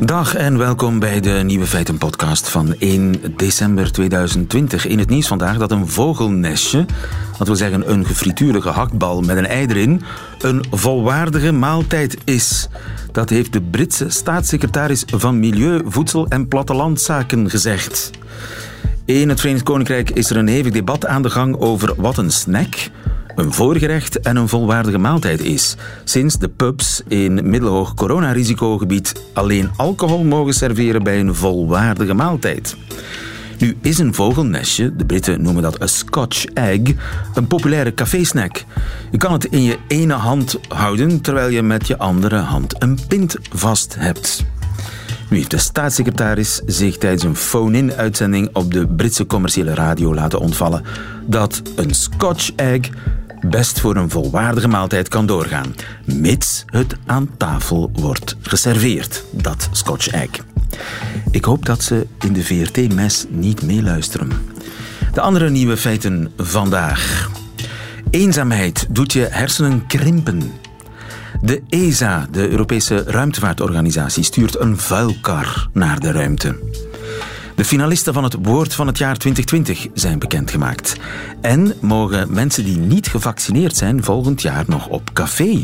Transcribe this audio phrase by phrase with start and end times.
[0.00, 4.86] Dag en welkom bij de Nieuwe Feiten podcast van 1 december 2020.
[4.86, 6.86] In het nieuws vandaag dat een vogelnestje,
[7.38, 10.02] dat wil zeggen een gefrituurde gehaktbal met een ei erin,
[10.40, 12.68] een volwaardige maaltijd is.
[13.12, 18.10] Dat heeft de Britse staatssecretaris van Milieu, Voedsel en Plattelandzaken gezegd.
[19.04, 22.30] In het Verenigd Koninkrijk is er een hevig debat aan de gang over wat een
[22.30, 22.90] snack,
[23.42, 25.76] een voorgerecht en een volwaardige maaltijd is.
[26.04, 32.76] Sinds de pubs in middelhoog coronarisicogebied alleen alcohol mogen serveren bij een volwaardige maaltijd.
[33.58, 36.80] Nu is een vogelnestje, de Britten noemen dat een Scotch egg,
[37.34, 38.64] een populaire cafésnack.
[39.10, 42.98] Je kan het in je ene hand houden terwijl je met je andere hand een
[43.08, 44.44] pint vast hebt.
[45.28, 50.84] Nu heeft de staatssecretaris zich tijdens een phone-in-uitzending op de Britse commerciële radio laten ontvallen
[51.26, 52.88] dat een Scotch egg
[53.42, 60.08] best voor een volwaardige maaltijd kan doorgaan, mits het aan tafel wordt geserveerd, dat Scotch
[60.08, 60.30] egg.
[61.30, 64.30] Ik hoop dat ze in de VRT-mes niet meeluisteren.
[65.12, 67.30] De andere nieuwe feiten vandaag.
[68.10, 70.52] Eenzaamheid doet je hersenen krimpen.
[71.40, 76.58] De ESA, de Europese Ruimtevaartorganisatie, stuurt een vuilkar naar de ruimte.
[77.62, 80.96] De finalisten van het Woord van het jaar 2020 zijn bekendgemaakt.
[81.40, 85.60] En mogen mensen die niet gevaccineerd zijn volgend jaar nog op café.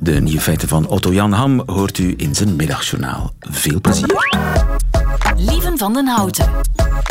[0.00, 3.32] De nieuwe feiten van Otto Jan Ham hoort u in zijn middagjournaal.
[3.40, 4.28] Veel plezier.
[5.36, 6.50] Lieven van den Houten.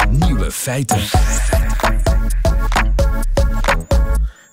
[0.09, 1.01] Nieuwe feiten.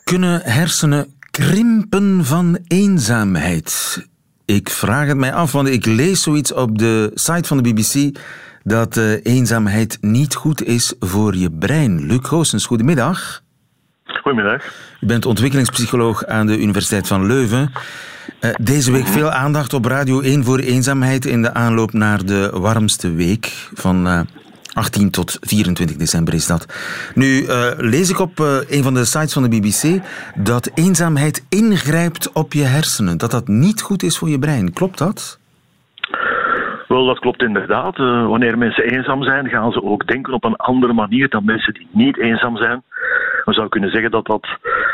[0.05, 3.99] Kunnen hersenen krimpen van eenzaamheid?
[4.45, 8.19] Ik vraag het mij af, want ik lees zoiets op de site van de BBC
[8.63, 12.07] dat uh, eenzaamheid niet goed is voor je brein.
[12.07, 13.43] Luc Goossens, goedemiddag.
[14.05, 14.65] Goedemiddag.
[15.01, 17.73] U bent ontwikkelingspsycholoog aan de Universiteit van Leuven.
[18.41, 22.51] Uh, deze week veel aandacht op Radio 1 voor eenzaamheid in de aanloop naar de
[22.55, 24.21] warmste week van uh,
[24.73, 26.67] 18 tot 24 december is dat.
[27.15, 27.47] Nu
[27.77, 30.03] lees ik op een van de sites van de BBC
[30.35, 33.19] dat eenzaamheid ingrijpt op je hersenen.
[33.19, 34.73] Dat dat niet goed is voor je brein.
[34.73, 35.40] Klopt dat?
[36.91, 37.99] Wel, dat klopt inderdaad.
[37.99, 41.75] Uh, wanneer mensen eenzaam zijn, gaan ze ook denken op een andere manier dan mensen
[41.75, 42.83] die niet eenzaam zijn.
[43.45, 44.47] We zou kunnen zeggen dat dat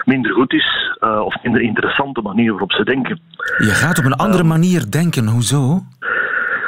[0.04, 3.20] minder goed is of minder interessante manier waarop ze denken.
[3.58, 5.80] Je gaat op een andere manier denken, hoezo?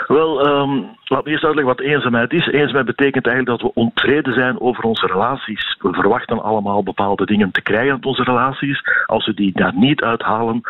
[0.08, 2.46] Wel, um, laat eerst uitleggen wat eenzaamheid is.
[2.46, 5.76] Eenzaamheid betekent eigenlijk dat we ontevreden zijn over onze relaties.
[5.78, 8.82] We verwachten allemaal bepaalde dingen te krijgen uit onze relaties.
[9.06, 10.60] Als we die daar niet uithalen,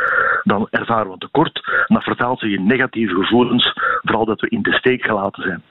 [0.43, 1.61] dan ervaren we een tekort.
[1.87, 3.73] En dat vertaalt zich in negatieve gevoelens,
[4.03, 5.63] vooral dat we in de steek gelaten zijn.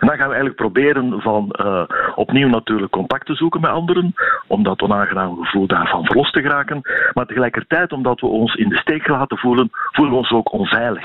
[0.00, 1.82] En dan gaan we eigenlijk proberen van uh,
[2.14, 4.14] opnieuw natuurlijk contact te zoeken met anderen,
[4.46, 6.80] om dat onaangenaam gevoel daarvan verlost te geraken.
[7.12, 11.04] Maar tegelijkertijd, omdat we ons in de steek laten voelen, voelen we ons ook onveilig.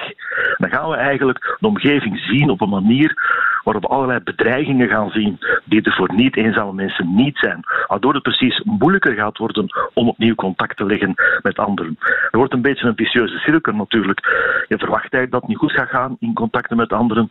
[0.57, 3.13] Dan gaan we eigenlijk de omgeving zien op een manier
[3.67, 7.59] waarop we allerlei bedreigingen gaan zien die er voor niet-eenzame mensen niet zijn.
[7.87, 11.97] Waardoor het precies moeilijker gaat worden om opnieuw contact te leggen met anderen.
[12.31, 14.19] Er wordt een beetje een vicieuze cirkel natuurlijk.
[14.67, 17.27] Je verwacht eigenlijk dat het niet goed gaat gaan in contacten met anderen.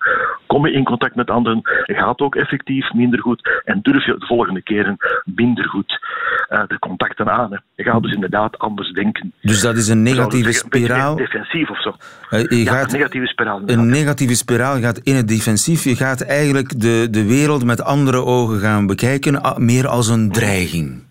[0.47, 4.27] Kom je in contact met anderen, gaat ook effectief minder goed en durf je de
[4.27, 6.01] volgende keren minder goed
[6.49, 7.53] uh, de contacten aan.
[7.53, 7.59] Hè.
[7.75, 9.33] Je gaat dus inderdaad anders denken.
[9.41, 11.11] Dus dat is een negatieve spiraal?
[11.11, 11.95] Een defensief of zo.
[12.31, 13.63] Je ja, een negatieve spiraal.
[13.67, 15.85] Een negatieve spiraal gaat in het defensief.
[15.85, 21.05] Je gaat eigenlijk de, de wereld met andere ogen gaan bekijken, meer als een dreiging.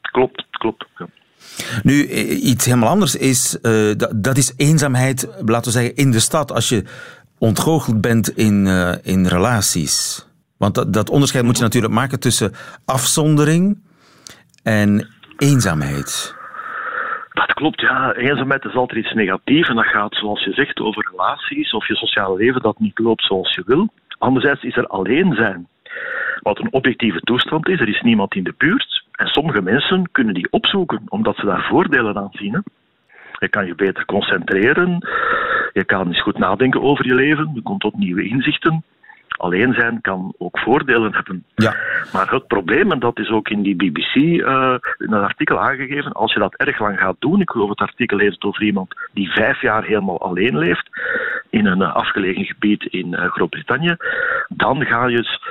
[0.00, 0.86] Klopt, klopt.
[0.96, 1.06] Ja.
[1.82, 6.20] Nu, iets helemaal anders is, uh, dat, dat is eenzaamheid, laten we zeggen, in de
[6.20, 6.52] stad.
[6.52, 6.84] Als je
[7.38, 10.26] ontgoocheld bent in, uh, in relaties.
[10.56, 12.52] Want dat, dat onderscheid moet je natuurlijk maken tussen
[12.84, 13.78] afzondering
[14.62, 16.34] en eenzaamheid.
[17.32, 18.12] Dat klopt, ja.
[18.12, 21.94] Eenzaamheid is altijd iets negatiefs en dat gaat, zoals je zegt, over relaties of je
[21.94, 23.88] sociale leven dat niet loopt zoals je wil.
[24.20, 25.68] Anderzijds is er alleen zijn,
[26.40, 27.80] wat een objectieve toestand is.
[27.80, 31.66] Er is niemand in de buurt en sommige mensen kunnen die opzoeken omdat ze daar
[31.68, 32.62] voordelen aan zien.
[33.38, 35.08] Je kan je beter concentreren,
[35.72, 38.84] je kan eens goed nadenken over je leven, je komt tot nieuwe inzichten.
[39.40, 41.44] Alleen zijn kan ook voordelen hebben.
[41.54, 41.74] Ja.
[42.12, 46.12] Maar het probleem, en dat is ook in die BBC uh, in een artikel aangegeven,
[46.12, 49.30] als je dat erg lang gaat doen, ik geloof het artikel heeft over iemand die
[49.30, 50.88] vijf jaar helemaal alleen leeft
[51.50, 53.96] in een uh, afgelegen gebied in uh, Groot-Brittannië,
[54.48, 55.42] dan ga je dus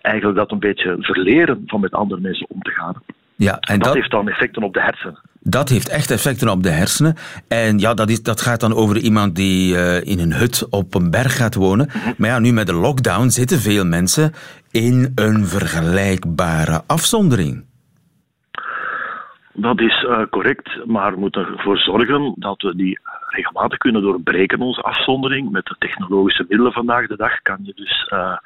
[0.00, 2.94] eigenlijk dat een beetje verleren van met andere mensen om te gaan.
[3.42, 5.18] Ja, en dat, dat heeft dan effecten op de hersenen.
[5.40, 7.16] Dat heeft echt effecten op de hersenen.
[7.48, 10.94] En ja, dat, is, dat gaat dan over iemand die uh, in een hut op
[10.94, 11.90] een berg gaat wonen.
[11.92, 12.14] Mm -hmm.
[12.16, 14.32] Maar ja, nu met de lockdown zitten veel mensen
[14.70, 17.64] in een vergelijkbare afzondering.
[19.54, 24.60] Dat is uh, correct, maar we moeten ervoor zorgen dat we die regelmatig kunnen doorbreken,
[24.60, 25.50] onze afzondering.
[25.50, 28.36] Met de technologische middelen vandaag de dag kan je dus uh,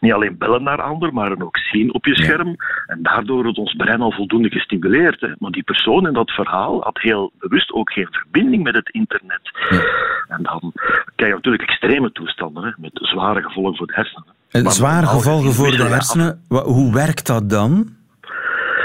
[0.00, 2.56] niet alleen bellen naar anderen, maar ook zien op je scherm.
[2.86, 5.20] En daardoor wordt ons brein al voldoende gestimuleerd.
[5.20, 5.28] Hè.
[5.38, 9.50] Maar die persoon in dat verhaal had heel bewust ook geen verbinding met het internet.
[9.70, 9.82] Ja.
[10.28, 10.72] En dan
[11.14, 14.26] krijg je natuurlijk extreme toestanden, hè, met zware gevolgen voor de hersenen.
[14.50, 18.02] En zware gevolgen voor de hersenen, hoe werkt dat dan?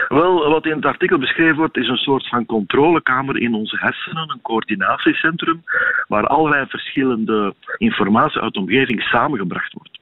[0.09, 4.29] Wel, wat in het artikel beschreven wordt, is een soort van controlekamer in onze hersenen,
[4.29, 5.63] een coördinatiecentrum,
[6.07, 9.99] waar allerlei verschillende informatie uit de omgeving samengebracht wordt.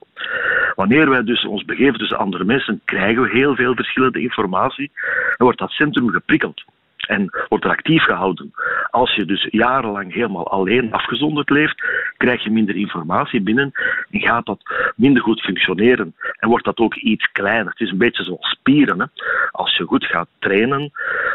[0.75, 4.91] Wanneer wij dus ons begeven tussen andere mensen, krijgen we heel veel verschillende informatie
[5.37, 6.63] en wordt dat centrum geprikkeld
[7.07, 8.53] en wordt er actief gehouden.
[8.89, 11.83] Als je dus jarenlang helemaal alleen afgezonderd leeft,
[12.17, 13.71] krijg je minder informatie binnen
[14.11, 14.59] en gaat dat
[14.95, 16.15] minder goed functioneren.
[16.39, 17.71] En wordt dat ook iets kleiner.
[17.71, 18.99] Het is een beetje zoals spieren.
[18.99, 19.05] Hè.
[19.51, 20.91] Als je goed gaat trainen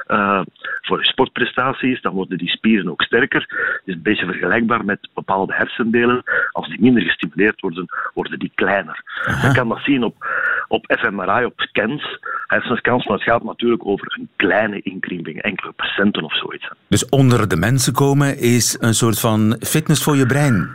[0.09, 0.41] uh,
[0.81, 3.41] voor je sportprestaties, dan worden die spieren ook sterker.
[3.41, 6.23] Het is een beetje vergelijkbaar met bepaalde hersendelen.
[6.50, 9.03] Als die minder gestimuleerd worden, worden die kleiner.
[9.43, 10.26] Je kan dat zien op,
[10.69, 12.19] op fMRI, op scans,
[12.53, 16.69] hersenscans, maar het gaat natuurlijk over een kleine inkrimping, enkele procenten of zoiets.
[16.89, 20.71] Dus onder de mensen komen is een soort van fitness voor je brein?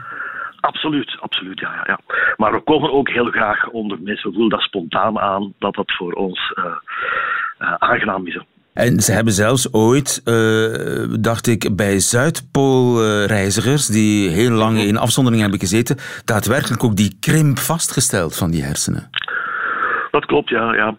[0.60, 2.00] Absoluut, absoluut, ja, ja, ja.
[2.38, 4.30] Maar we komen ook heel graag onder mensen.
[4.30, 6.66] We voelen dat spontaan aan, dat dat voor ons uh,
[7.60, 8.40] uh, aangenaam is.
[8.74, 15.42] En ze hebben zelfs ooit, uh, dacht ik, bij Zuidpoolreizigers die heel lang in afzondering
[15.42, 19.10] hebben gezeten, daadwerkelijk ook die krimp vastgesteld van die hersenen.
[20.18, 20.74] Dat klopt, ja.
[20.74, 20.98] ja.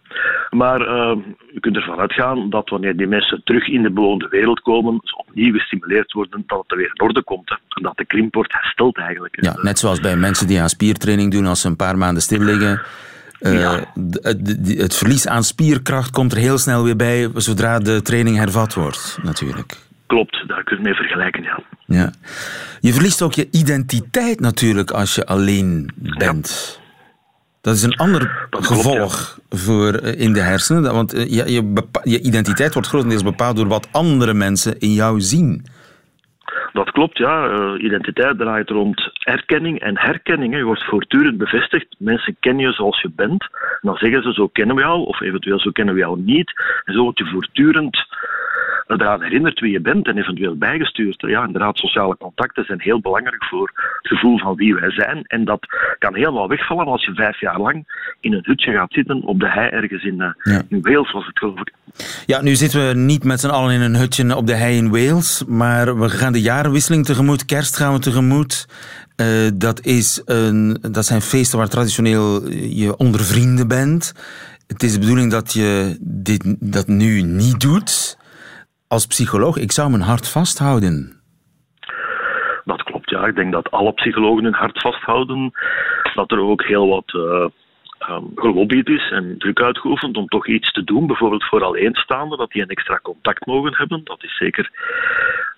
[0.51, 1.17] Maar uh,
[1.53, 5.17] je kunt ervan uitgaan dat wanneer die mensen terug in de bewoonde wereld komen, ze
[5.17, 7.49] opnieuw gestimuleerd worden, dat het er weer in orde komt.
[7.49, 7.57] Hè.
[7.69, 9.45] En dat de krimp wordt hersteld eigenlijk.
[9.45, 12.41] Ja, net zoals bij mensen die aan spiertraining doen als ze een paar maanden stil
[12.41, 12.81] liggen.
[13.41, 13.93] Uh, ja.
[14.83, 19.19] het verlies aan spierkracht komt er heel snel weer bij zodra de training hervat wordt,
[19.23, 19.77] natuurlijk.
[20.07, 21.61] Klopt, daar kun je mee vergelijken, ja.
[21.87, 22.13] ja.
[22.81, 26.79] Je verliest ook je identiteit natuurlijk als je alleen bent.
[26.81, 26.87] Ja.
[27.61, 30.93] Dat is een ander gevolg voor, eh, in de hersenen.
[30.93, 35.21] Want eh, je, je, je identiteit wordt grotendeels bepaald door wat andere mensen in jou
[35.21, 35.65] zien.
[36.73, 37.49] Dat klopt, ja.
[37.49, 40.57] Uh, identiteit draait rond erkenning en herkenning.
[40.57, 41.87] Je wordt voortdurend bevestigd.
[41.99, 43.43] Mensen kennen je zoals je bent.
[43.53, 46.53] En dan zeggen ze, zo kennen we jou, of eventueel zo kennen we jou niet.
[46.85, 48.07] En zo word je voortdurend
[48.89, 51.21] eraan herinnert wie je bent en eventueel bijgestuurd.
[51.21, 55.25] Ja, inderdaad, sociale contacten zijn heel belangrijk voor het gevoel van wie wij zijn.
[55.27, 55.67] En dat
[55.99, 57.87] kan helemaal wegvallen als je vijf jaar lang
[58.21, 61.39] in een hutje gaat zitten op de hei ergens in, uh, in Wales, was het
[61.39, 61.73] geloof ik.
[62.27, 64.91] Ja, nu zitten we niet met z'n allen in een hutje op de hei in
[64.91, 68.67] Wales, maar we gaan de jarenwisseling tegemoet, kerst gaan we tegemoet.
[69.17, 74.15] Uh, dat, is een, dat zijn feesten waar traditioneel je onder vrienden bent.
[74.67, 78.17] Het is de bedoeling dat je dit, dat nu niet doet
[78.89, 81.17] als psycholoog, ik zou mijn hart vasthouden.
[82.65, 83.27] Dat klopt, ja.
[83.27, 85.51] Ik denk dat alle psychologen hun hart vasthouden.
[86.15, 87.47] Dat er ook heel wat uh,
[88.35, 91.07] gelobbyd is en druk uitgeoefend om toch iets te doen.
[91.07, 94.01] Bijvoorbeeld voor alleenstaanden, dat die een extra contact mogen hebben.
[94.05, 94.71] Dat is zeker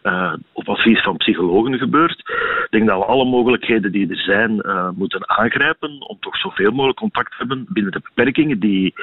[0.02, 2.18] uh, op advies van psychologen gebeurd.
[2.64, 6.70] Ik denk dat we alle mogelijkheden die er zijn uh, moeten aangrijpen om toch zoveel
[6.70, 8.94] mogelijk contact te hebben binnen de beperkingen die,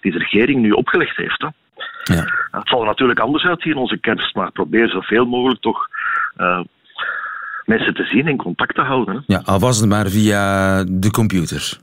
[0.00, 1.46] die de regering nu opgelegd heeft.
[2.04, 2.24] Ja.
[2.50, 5.88] Het zal er natuurlijk anders uitzien, onze kerst, maar probeer zoveel mogelijk toch
[6.36, 6.60] uh,
[7.64, 9.14] mensen te zien en contact te houden.
[9.14, 9.20] Hè.
[9.26, 11.78] Ja, al was het maar via de computer.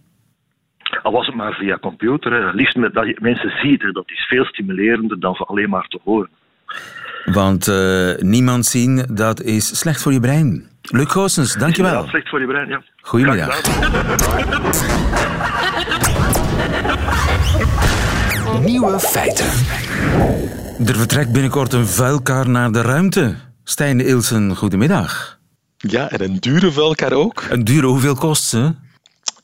[1.03, 2.31] Al was het maar via computer.
[2.31, 2.51] Hè.
[2.51, 3.91] Liefst met dat je mensen ziet, hè.
[3.91, 6.29] dat is veel stimulerender dan ze alleen maar te horen.
[7.25, 10.67] Want uh, niemand zien, dat is slecht voor je brein.
[10.81, 12.03] Luc Goossens, dankjewel.
[12.03, 12.81] Ja, slecht voor je brein, ja.
[13.01, 13.61] Goedemiddag.
[18.57, 19.45] Nieuwe feiten.
[20.85, 23.35] Er vertrekt binnenkort een vuilkar naar de ruimte.
[23.63, 25.39] Stijn Ilsen, goedemiddag.
[25.77, 27.43] Ja, en een dure vuilkar ook.
[27.49, 28.75] Een dure, hoeveel kost ze?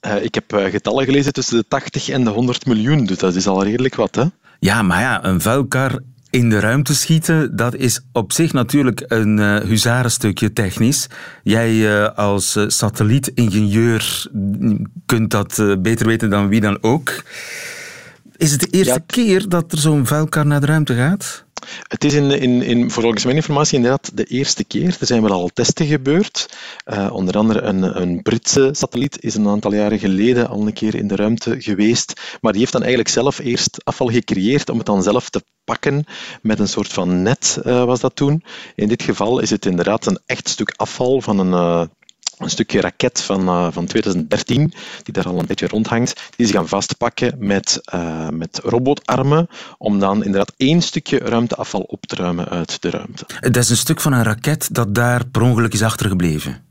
[0.01, 3.35] Uh, ik heb uh, getallen gelezen tussen de 80 en de 100 miljoen, dus dat
[3.35, 4.23] is al redelijk wat, hè?
[4.59, 9.37] Ja, maar ja, een vuilkar in de ruimte schieten, dat is op zich natuurlijk een
[9.37, 11.07] uh, huzarenstukje technisch.
[11.43, 14.25] Jij uh, als uh, satellietingenieur
[15.05, 17.23] kunt dat beter weten dan wie dan ook.
[18.37, 19.03] Is het de eerste ja.
[19.05, 21.45] keer dat er zo'n vuilkar naar de ruimte gaat?
[21.87, 24.97] Het is in, in, in, volgens mijn informatie inderdaad de eerste keer.
[24.99, 26.57] Er zijn wel al testen gebeurd.
[26.85, 30.95] Uh, onder andere een, een Britse satelliet is een aantal jaren geleden al een keer
[30.95, 32.37] in de ruimte geweest.
[32.41, 36.05] Maar die heeft dan eigenlijk zelf eerst afval gecreëerd om het dan zelf te pakken
[36.41, 38.43] met een soort van net, uh, was dat toen.
[38.75, 41.83] In dit geval is het inderdaad een echt stuk afval van een, uh,
[42.37, 44.73] een stukje raket van, uh, van 2013,
[45.03, 49.99] die daar al een beetje rondhangt, die ze gaan vastpakken met, uh, met robotarmen, om
[49.99, 53.25] dan inderdaad één stukje ruimteafval op te ruimen uit de ruimte.
[53.39, 56.63] Dat is een stuk van een raket dat daar per ongeluk is achtergebleven.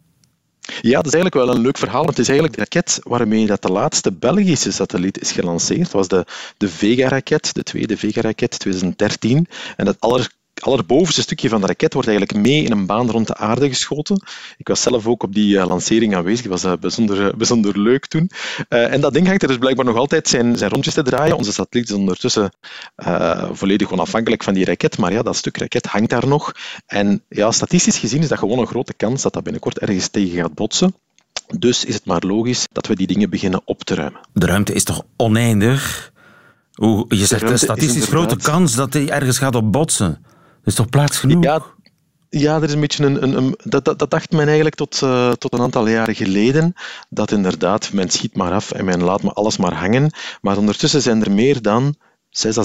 [0.80, 2.06] Ja, dat is eigenlijk wel een leuk verhaal.
[2.06, 5.83] Het is eigenlijk de raket waarmee dat de laatste Belgische satelliet is gelanceerd.
[5.83, 6.25] Dat was de,
[6.56, 9.47] de Vega-raket, de tweede Vega-raket 2013.
[9.76, 10.30] En het aller
[10.62, 14.23] allerbovenste stukje van de raket wordt eigenlijk mee in een baan rond de aarde geschoten.
[14.56, 16.42] Ik was zelf ook op die uh, lancering aanwezig.
[16.42, 18.30] Het was uh, bijzonder, uh, bijzonder leuk toen.
[18.68, 21.37] en dat ding hangt er dus blijkbaar nog altijd zijn, zijn rondjes te draaien.
[21.37, 22.52] Onze satelliet is ondertussen
[23.52, 24.99] volledig onafhankelijk van die raket.
[24.99, 26.52] Maar ja, dat stuk raket hangt daar nog.
[26.87, 30.38] En ja, statistisch gezien is dat gewoon een grote kans dat dat binnenkort ergens tegen
[30.38, 30.94] gaat botsen.
[31.58, 34.20] Dus is het maar logisch dat we die dingen beginnen op te ruimen.
[34.32, 36.12] De ruimte is toch oneindig?
[36.76, 40.25] Oeh, je zegt een statistisch grote kans dat hij ergens gaat op botsen
[40.64, 41.44] is toch plaats genoeg?
[41.44, 41.62] Ja,
[42.28, 43.37] ja, er is een beetje een.
[43.37, 46.75] een, dat, dat, dacht men eigenlijk tot, uh, tot een aantal jaren geleden.
[47.09, 50.11] Dat inderdaad, men schiet maar af en men laat me alles maar hangen.
[50.40, 51.97] Maar ondertussen zijn er meer dan
[52.35, 52.64] 6.000 à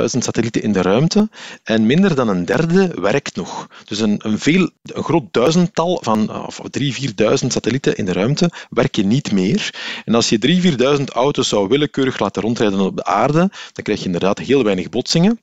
[0.00, 1.28] 7.000 satellieten in de ruimte
[1.62, 3.66] en minder dan een derde werkt nog.
[3.84, 8.50] Dus een, een, veel, een groot duizendtal van of 3.000, 4.000 satellieten in de ruimte
[8.70, 9.74] werken niet meer.
[10.04, 10.60] En als je
[10.96, 14.64] 3.000, 4.000 auto's zou willekeurig laten rondrijden op de aarde, dan krijg je inderdaad heel
[14.64, 15.40] weinig botsingen.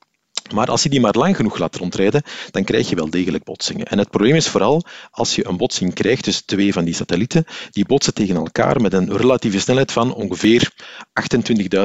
[0.54, 3.86] Maar als je die maar lang genoeg laat rondrijden, dan krijg je wel degelijk botsingen.
[3.86, 7.44] En het probleem is vooral als je een botsing krijgt tussen twee van die satellieten,
[7.70, 10.72] die botsen tegen elkaar met een relatieve snelheid van ongeveer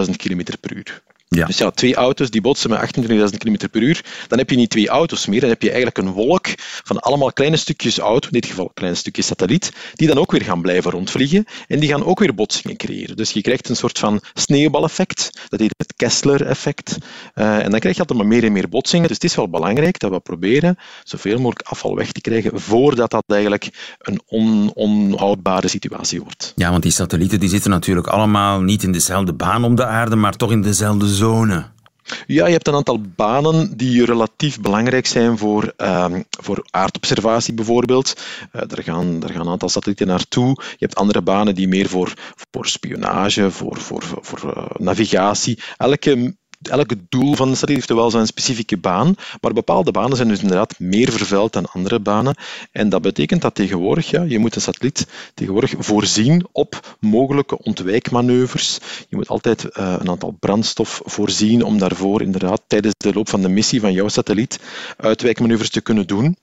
[0.05, 1.03] 28.000 km per uur.
[1.35, 1.45] Ja.
[1.45, 4.69] Dus ja, twee auto's die botsen met 28.000 km per uur, dan heb je niet
[4.69, 8.39] twee auto's meer, dan heb je eigenlijk een wolk van allemaal kleine stukjes auto, in
[8.39, 12.05] dit geval kleine stukjes satelliet, die dan ook weer gaan blijven rondvliegen en die gaan
[12.05, 13.15] ook weer botsingen creëren.
[13.15, 16.97] Dus je krijgt een soort van sneeuwbaleffect, dat heet het Kessler-effect.
[17.35, 19.07] Uh, en dan krijg je altijd maar meer en meer botsingen.
[19.07, 23.11] Dus het is wel belangrijk dat we proberen zoveel mogelijk afval weg te krijgen voordat
[23.11, 26.53] dat eigenlijk een on onhoudbare situatie wordt.
[26.55, 30.15] Ja, want die satellieten die zitten natuurlijk allemaal niet in dezelfde baan om de aarde,
[30.15, 31.71] maar toch in dezelfde zone zone?
[32.27, 38.13] Ja, je hebt een aantal banen die relatief belangrijk zijn voor, uh, voor aardobservatie bijvoorbeeld.
[38.53, 40.47] Uh, daar, gaan, daar gaan een aantal satellieten naartoe.
[40.47, 42.13] Je hebt andere banen die meer voor,
[42.51, 45.59] voor spionage, voor, voor, voor uh, navigatie.
[45.77, 46.35] Elke
[46.69, 50.41] elke doel van de satelliet heeft wel zijn specifieke baan, maar bepaalde banen zijn dus
[50.41, 52.35] inderdaad meer vervuild dan andere banen.
[52.71, 58.79] En dat betekent dat tegenwoordig, ja, je moet een satelliet tegenwoordig voorzien op mogelijke ontwijkmanoeuvres.
[59.09, 63.41] Je moet altijd uh, een aantal brandstof voorzien om daarvoor inderdaad tijdens de loop van
[63.41, 64.59] de missie van jouw satelliet
[64.97, 66.37] uitwijkmanoeuvres te kunnen doen.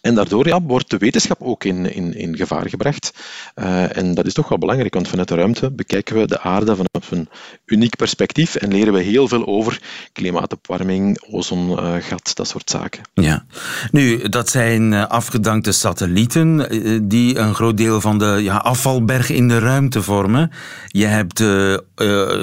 [0.00, 3.12] En daardoor ja, wordt de wetenschap ook in, in, in gevaar gebracht.
[3.56, 6.76] Uh, en dat is toch wel belangrijk, want vanuit de ruimte bekijken we de aarde
[6.76, 7.28] vanuit een
[7.64, 9.80] uniek perspectief en leren we heel veel over
[10.12, 13.02] klimaatopwarming, ozongat, dat soort zaken.
[13.14, 13.44] Ja.
[13.90, 19.30] Nu, dat zijn eh, afgedankte satellieten eh, die een groot deel van de ja, afvalberg
[19.30, 20.50] in de ruimte vormen.
[20.86, 21.44] Je hebt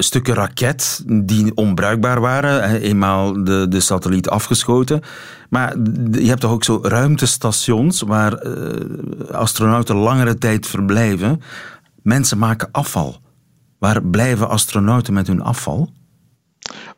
[0.04, 5.02] stukken raket die onbruikbaar waren, eenmaal de, de satelliet afgeschoten.
[5.50, 5.76] Maar
[6.10, 11.40] je hebt toch ook zo ruimtestations waar uh, astronauten langere tijd verblijven.
[12.02, 13.20] Mensen maken afval.
[13.78, 15.92] Waar blijven astronauten met hun afval?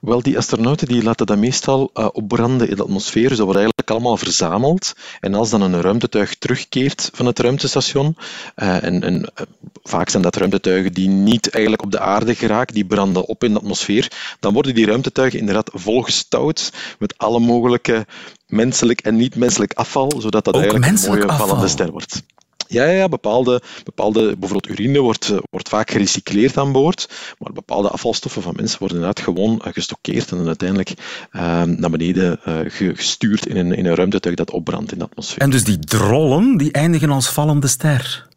[0.01, 3.29] Wel, die astronauten die laten dat meestal uh, opbranden in de atmosfeer.
[3.29, 4.93] Dus dat wordt eigenlijk allemaal verzameld.
[5.21, 8.17] En als dan een ruimtetuig terugkeert van het ruimtestation,
[8.57, 9.47] uh, en, en uh,
[9.83, 13.53] vaak zijn dat ruimtetuigen die niet eigenlijk op de aarde geraken, die branden op in
[13.53, 18.07] de atmosfeer, dan worden die ruimtetuigen inderdaad volgestouwd met alle mogelijke
[18.47, 22.23] menselijk en niet-menselijk afval, zodat dat Ook eigenlijk een mooie vallende ster wordt.
[22.69, 27.09] Ja, ja bepaalde, bepaalde, bijvoorbeeld urine wordt, wordt vaak gerecycleerd aan boord,
[27.39, 30.95] maar bepaalde afvalstoffen van mensen worden inderdaad gewoon gestockeerd en uiteindelijk
[31.33, 32.59] uh, naar beneden uh,
[32.95, 35.39] gestuurd in een, in een ruimtetuig dat opbrandt in de atmosfeer.
[35.39, 38.28] En dus die drollen, die eindigen als vallende ster?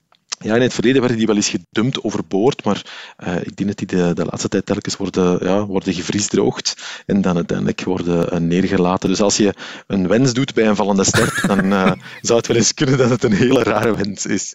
[0.42, 2.82] Ja, in het verleden werden die wel eens gedumpt overboord, maar
[3.28, 7.22] uh, ik denk dat die de, de laatste tijd telkens worden, ja, worden gevriesdroogd en
[7.22, 9.10] dan uiteindelijk worden uh, neergelaten.
[9.10, 9.54] Dus als je
[9.88, 13.10] een wens doet bij een vallende ster, dan uh, zou het wel eens kunnen dat
[13.10, 14.54] het een hele rare wens is.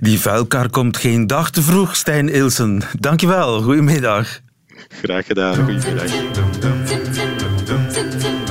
[0.00, 2.82] Die vuilkar komt geen dag te vroeg, Stijn Ilsen.
[2.98, 4.40] Dankjewel, goedemiddag.
[4.88, 6.10] Graag gedaan, goedemiddag.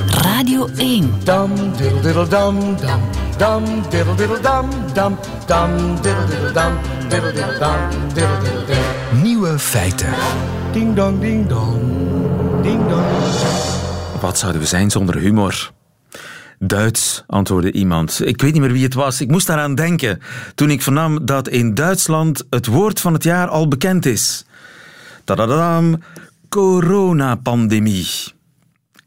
[0.06, 1.12] Radio 1.
[1.24, 3.19] Dam, diddle, diddle, dam, dam.
[3.40, 5.18] Dam, diddle, diddle, dam, dam.
[5.46, 6.72] Dam, diddle, diddle, dam.
[7.08, 7.90] Diddle, diddle, dam.
[8.12, 9.22] Diddle, diddle, dam.
[9.22, 10.14] Nieuwe feiten.
[10.72, 11.82] Ding dong, ding dong.
[12.62, 13.04] Ding dong.
[14.20, 15.72] Wat zouden we zijn zonder humor?
[16.58, 18.20] Duits, antwoordde iemand.
[18.24, 19.20] Ik weet niet meer wie het was.
[19.20, 20.20] Ik moest daaraan denken
[20.54, 24.44] toen ik vernam dat in Duitsland het woord van het jaar al bekend is.
[25.24, 26.02] Tadadam,
[26.48, 28.38] coronapandemie.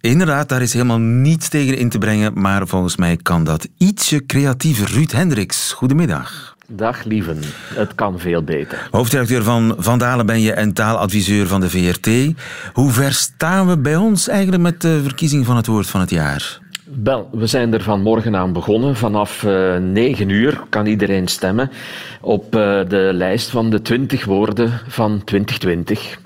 [0.03, 4.25] Inderdaad, daar is helemaal niets tegen in te brengen, maar volgens mij kan dat ietsje
[4.25, 4.91] creatiever.
[4.91, 6.55] Ruud Hendricks, goedemiddag.
[6.67, 7.39] Dag lieven,
[7.73, 8.87] het kan veel beter.
[8.91, 12.09] Hoofdredacteur van Vandalen ben je en taaladviseur van de VRT.
[12.73, 16.09] Hoe ver staan we bij ons eigenlijk met de verkiezing van het woord van het
[16.09, 16.59] jaar?
[17.03, 18.95] Wel, we zijn er vanmorgen aan begonnen.
[18.95, 21.71] Vanaf uh, 9 uur kan iedereen stemmen
[22.21, 26.21] op uh, de lijst van de 20 woorden van 2020.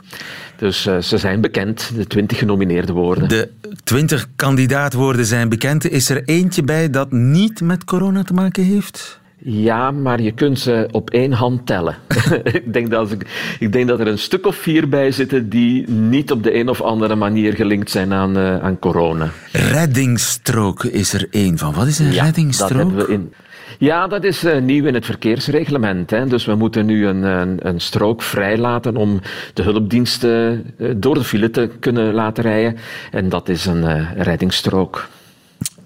[0.58, 3.30] Dus uh, ze zijn bekend, de 20 genomineerde woorden.
[3.30, 3.50] De
[3.84, 5.90] 20 kandidaatwoorden zijn bekend.
[5.90, 9.20] Is er eentje bij dat niet met corona te maken heeft?
[9.40, 11.96] Ja, maar je kunt ze op één hand tellen.
[12.44, 15.90] ik, denk dat ik, ik, denk dat er een stuk of vier bij zitten die
[15.90, 19.30] niet op de een of andere manier gelinkt zijn aan, uh, aan corona.
[19.52, 21.74] Reddingsstrook is er één van.
[21.74, 22.70] Wat is een ja, reddingsstrook?
[22.70, 23.34] Dat hebben we in,
[23.78, 26.10] ja, dat is uh, nieuw in het verkeersreglement.
[26.10, 26.26] Hè.
[26.26, 27.24] Dus we moeten nu een,
[27.68, 29.22] een, strook vrijlaten om
[29.54, 32.78] de hulpdiensten uh, door de file te kunnen laten rijden.
[33.12, 35.08] En dat is een uh, reddingsstrook.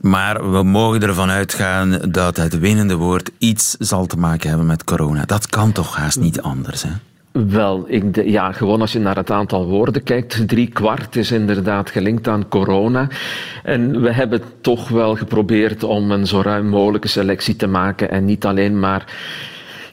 [0.02, 4.84] Maar we mogen ervan uitgaan dat het winnende woord iets zal te maken hebben met
[4.84, 5.26] corona.
[5.26, 6.90] Dat kan toch haast niet anders, hè?
[7.32, 11.32] Wel, ik de, ja, gewoon als je naar het aantal woorden kijkt, drie kwart is
[11.32, 13.08] inderdaad gelinkt aan corona.
[13.64, 18.26] En we hebben toch wel geprobeerd om een zo ruim mogelijke selectie te maken en
[18.26, 19.06] niet alleen maar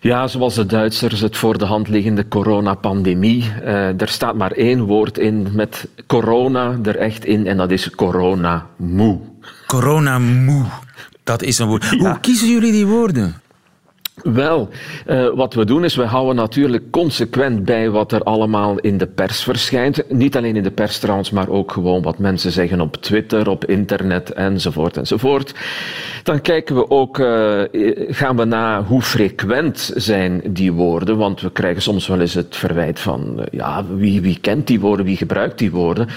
[0.00, 3.52] ja, zoals de Duitsers het voor de hand liggende coronapandemie.
[3.62, 7.90] Uh, er staat maar één woord in met corona er echt in en dat is
[7.90, 9.18] corona moe.
[9.66, 10.64] Corona moe,
[11.24, 11.84] dat is een woord.
[11.90, 11.96] Ja.
[11.96, 13.34] Hoe kiezen jullie die woorden?
[14.22, 14.68] Wel,
[15.06, 19.06] uh, wat we doen is, we houden natuurlijk consequent bij wat er allemaal in de
[19.06, 20.02] pers verschijnt.
[20.08, 23.64] Niet alleen in de pers trouwens, maar ook gewoon wat mensen zeggen op Twitter, op
[23.64, 25.54] internet enzovoort enzovoort.
[26.22, 27.62] Dan kijken we ook, uh,
[28.08, 32.56] gaan we na hoe frequent zijn die woorden, want we krijgen soms wel eens het
[32.56, 36.08] verwijt van, uh, ja, wie, wie kent die woorden, wie gebruikt die woorden.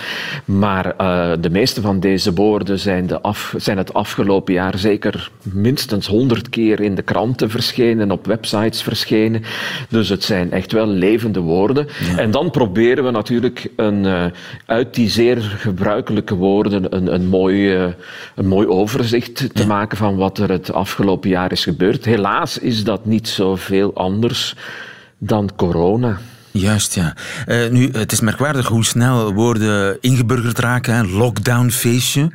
[0.46, 0.96] Maar
[1.42, 6.50] de meeste van deze woorden zijn, de af, zijn het afgelopen jaar zeker minstens honderd
[6.50, 9.44] keer in de kranten verschenen en op websites verschenen.
[9.90, 11.88] Dus het zijn echt wel levende woorden.
[12.10, 12.18] Ja.
[12.18, 14.26] En dan proberen we natuurlijk een, uh,
[14.66, 17.92] uit die zeer gebruikelijke woorden een, een, mooi, uh,
[18.36, 19.66] een mooi overzicht te ja.
[19.66, 22.06] maken van wat er het afgelopen jaar is gebeurd.
[22.06, 24.56] Helaas is dat niet zoveel anders
[25.18, 26.20] dan corona.
[26.52, 27.16] Juist, ja.
[27.48, 30.96] Uh, nu, het is merkwaardig hoe snel woorden ingeburgerd raken.
[30.96, 31.04] Hè?
[31.04, 32.22] Lockdown-feestje.
[32.24, 32.32] Ik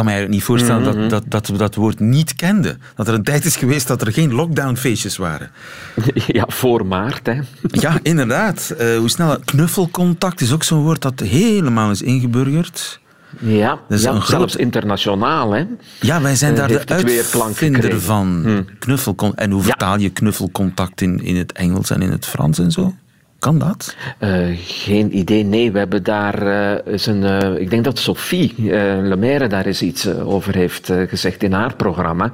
[0.00, 1.08] kan me eigenlijk niet voorstellen mm -hmm.
[1.08, 2.80] dat, dat, dat we dat woord niet kenden.
[2.94, 5.50] Dat er een tijd is geweest dat er geen lockdown-feestjes waren.
[6.26, 7.40] Ja, voor maart, hè.
[7.84, 8.74] Ja, inderdaad.
[8.80, 9.38] Uh, hoe snel...
[9.44, 13.00] Knuffelcontact is ook zo'n woord dat helemaal is ingeburgerd.
[13.38, 15.52] Ja, dus ja zelfs internationaal.
[15.52, 15.64] Hè?
[16.00, 18.66] Ja, wij zijn daar uh, de uitvinder van.
[18.78, 19.40] Knuffelcontact.
[19.40, 22.94] En hoe vertaal je knuffelcontact in, in het Engels en in het Frans en zo?
[23.40, 23.96] Kan dat?
[24.18, 25.44] Uh, geen idee.
[25.44, 27.22] Nee, we hebben daar uh, eens een.
[27.22, 28.54] Uh, ik denk dat Sophie
[29.02, 32.30] Lemaire daar eens iets over heeft gezegd in haar programma.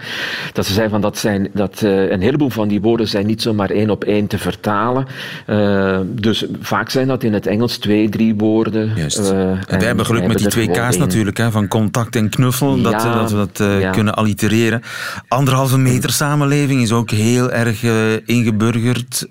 [0.53, 3.71] Dat ze zei van dat zijn dat een heleboel van die woorden zijn niet zomaar
[3.71, 5.07] één op één te vertalen.
[6.07, 8.93] dus vaak zijn dat in het Engels twee, drie woorden.
[8.97, 9.31] Juist.
[9.31, 12.83] en wij hebben geluk met die twee K's natuurlijk, hè, van contact en knuffel, ja,
[12.83, 13.91] dat, dat we dat ja.
[13.91, 14.83] kunnen allitereren.
[15.29, 17.83] Anderhalve meter samenleving is ook heel erg
[18.25, 19.27] ingeburgerd.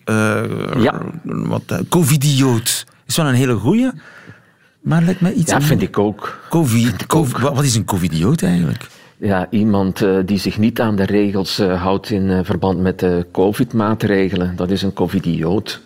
[0.77, 1.01] ja.
[1.23, 3.91] Wat Covidioot is wel een hele goeie,
[4.81, 5.51] maar lijkt mij iets...
[5.51, 6.39] Ja, vind ik ook.
[6.49, 8.87] Covid, COVID, wat is een covidioot eigenlijk?
[9.17, 12.99] Ja, iemand uh, die zich niet aan de regels uh, houdt in uh, verband met
[12.99, 14.55] de covid-maatregelen.
[14.55, 15.81] Dat is een covidioot.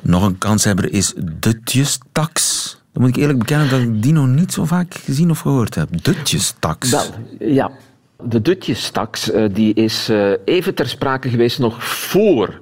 [0.00, 2.66] Nog een kanshebber is dutjestax.
[2.92, 5.74] Dan moet ik eerlijk bekennen dat ik die nog niet zo vaak gezien of gehoord
[5.74, 5.88] heb.
[6.02, 6.90] Dutjestax.
[6.90, 7.04] Wel,
[7.38, 7.70] ja.
[8.22, 10.10] De dutjestax die is
[10.44, 12.60] even ter sprake geweest nog voor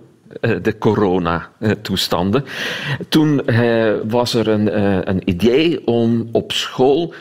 [0.62, 2.44] de corona-toestanden.
[3.08, 7.14] Toen uh, was er een, uh, een, idee om op school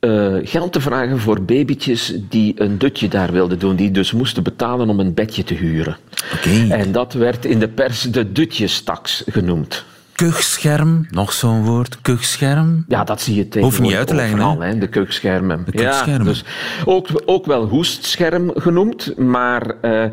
[0.00, 4.42] uh, geld te vragen voor babytjes die een dutje daar wilden doen, die dus moesten
[4.42, 5.96] betalen om een bedje te huren.
[6.36, 6.70] Okay.
[6.70, 9.84] En dat werd in de pers de dutjestaks genoemd.
[10.18, 12.84] Kuchscherm, nog zo'n woord, kuchscherm.
[12.88, 14.78] Ja, dat zie je Hoef niet uit te leggen, overal, hè?
[14.78, 15.64] de kuchschermen.
[15.64, 16.18] De kuchschermen.
[16.18, 16.44] Ja, dus
[16.84, 20.04] ook, ook wel hoestscherm genoemd, maar uh,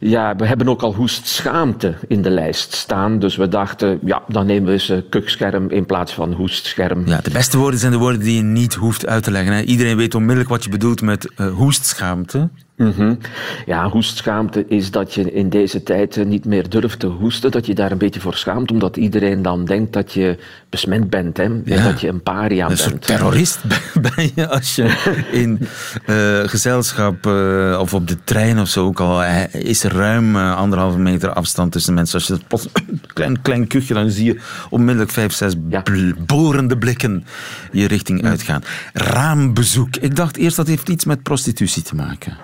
[0.00, 3.18] ja, we hebben ook al hoestschaamte in de lijst staan.
[3.18, 7.06] Dus we dachten, ja, dan nemen we eens uh, kuchscherm in plaats van hoestscherm.
[7.06, 9.52] Ja, de beste woorden zijn de woorden die je niet hoeft uit te leggen.
[9.52, 9.62] Hè?
[9.62, 12.50] Iedereen weet onmiddellijk wat je bedoelt met uh, hoestschaamte.
[12.76, 13.18] Mm -hmm.
[13.66, 17.74] Ja, hoestschaamte is dat je in deze tijd niet meer durft te hoesten, dat je
[17.74, 21.48] daar een beetje voor schaamt, omdat iedereen dan denkt dat je besmet bent, hè?
[21.64, 21.84] Ja.
[21.84, 22.84] dat je een paria bent.
[22.84, 23.60] Een terrorist
[24.14, 25.58] ben je als je in
[26.06, 30.56] uh, gezelschap uh, of op de trein of zo ook al is er ruim uh,
[30.56, 32.18] anderhalve meter afstand tussen mensen.
[32.18, 32.68] Als je dat plots
[33.14, 35.82] klein, klein kuchje, dan zie je onmiddellijk vijf, zes ja.
[36.26, 37.26] borende blikken
[37.72, 38.62] je richting uitgaan.
[38.92, 39.96] Raambezoek.
[39.96, 42.36] Ik dacht eerst dat heeft iets met prostitutie te maken.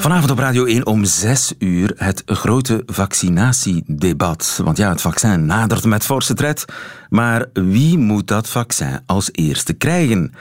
[0.00, 4.60] Vanavond op Radio 1 om 6 uur het grote vaccinatiedebat.
[4.64, 6.64] Want ja, het vaccin nadert met forse tred.
[7.08, 10.34] Maar wie moet dat vaccin als eerste krijgen?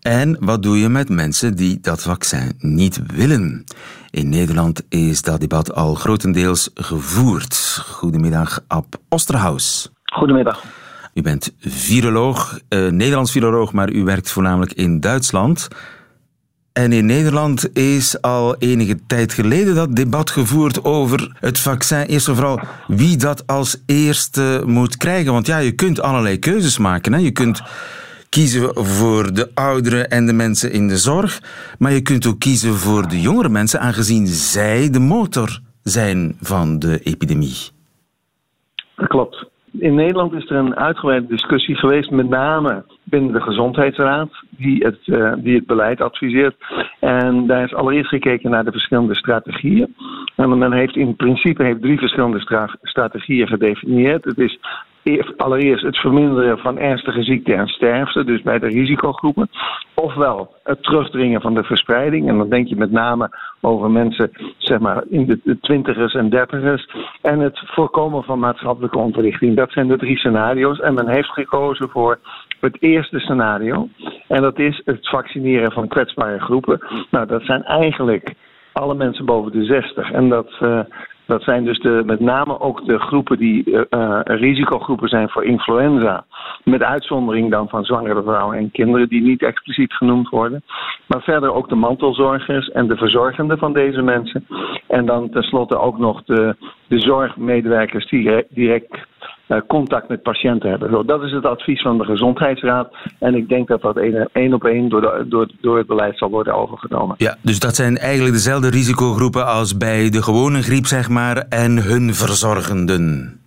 [0.00, 3.64] En wat doe je met mensen die dat vaccin niet willen?
[4.10, 7.82] In Nederland is dat debat al grotendeels gevoerd.
[7.86, 9.92] Goedemiddag, Ab Osterhaus.
[10.04, 10.64] Goedemiddag.
[11.12, 15.68] U bent viroloog, eh, Nederlands viroloog, maar u werkt voornamelijk in Duitsland.
[16.82, 22.06] En in Nederland is al enige tijd geleden dat debat gevoerd over het vaccin.
[22.06, 25.32] Eerst en vooral wie dat als eerste moet krijgen.
[25.32, 27.12] Want ja, je kunt allerlei keuzes maken.
[27.12, 27.18] Hè.
[27.18, 27.62] Je kunt
[28.28, 31.40] kiezen voor de ouderen en de mensen in de zorg.
[31.78, 36.78] Maar je kunt ook kiezen voor de jongere mensen, aangezien zij de motor zijn van
[36.78, 37.70] de epidemie.
[38.96, 39.46] Dat klopt.
[39.78, 42.84] In Nederland is er een uitgebreide discussie geweest, met name
[43.14, 46.56] binnen de Gezondheidsraad, die het, uh, die het beleid adviseert.
[47.00, 49.94] En daar is allereerst gekeken naar de verschillende strategieën.
[50.36, 54.24] En men heeft in principe heeft drie verschillende stra strategieën gedefinieerd.
[54.24, 54.58] Het is
[55.36, 59.48] allereerst het verminderen van ernstige ziekte en sterfte, dus bij de risicogroepen.
[59.94, 62.28] Ofwel het terugdringen van de verspreiding.
[62.28, 63.28] En dan denk je met name
[63.60, 66.88] over mensen zeg maar, in de twintigers en dertigers.
[67.22, 69.56] En het voorkomen van maatschappelijke ontwrichting.
[69.56, 70.80] Dat zijn de drie scenario's.
[70.80, 72.18] En men heeft gekozen voor
[72.64, 73.88] het eerste scenario.
[74.28, 76.80] En dat is het vaccineren van kwetsbare groepen.
[77.10, 78.34] Nou, dat zijn eigenlijk
[78.72, 80.10] alle mensen boven de 60.
[80.10, 80.80] En dat, uh,
[81.26, 86.24] dat zijn dus de, met name ook de groepen die uh, risicogroepen zijn voor influenza.
[86.64, 90.62] Met uitzondering dan van zwangere vrouwen en kinderen die niet expliciet genoemd worden.
[91.06, 94.46] Maar verder ook de mantelzorgers en de verzorgenden van deze mensen.
[94.88, 99.06] En dan tenslotte ook nog de, de zorgmedewerkers die direct
[99.66, 100.90] contact met patiënten hebben.
[100.90, 102.94] Zo, dat is het advies van de Gezondheidsraad.
[103.18, 103.96] En ik denk dat dat
[104.32, 107.14] één op één door, de, door, door het beleid zal worden overgenomen.
[107.18, 111.82] Ja, dus dat zijn eigenlijk dezelfde risicogroepen als bij de gewone griep, zeg maar, en
[111.82, 113.38] hun verzorgenden.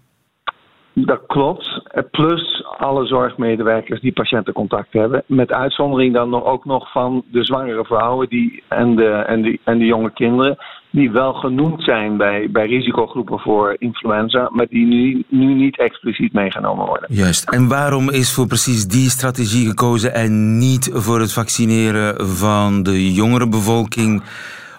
[0.93, 1.81] Dat klopt.
[2.11, 5.23] Plus alle zorgmedewerkers die patiëntencontact hebben.
[5.25, 9.59] Met uitzondering dan nog, ook nog van de zwangere vrouwen die, en, de, en, de,
[9.63, 10.57] en de jonge kinderen.
[10.89, 14.49] Die wel genoemd zijn bij, bij risicogroepen voor influenza.
[14.51, 17.13] Maar die nu, nu niet expliciet meegenomen worden.
[17.13, 17.49] Juist.
[17.49, 23.13] En waarom is voor precies die strategie gekozen en niet voor het vaccineren van de
[23.13, 24.23] jongere bevolking?